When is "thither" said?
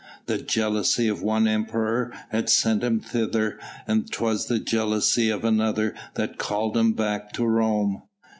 3.01-3.59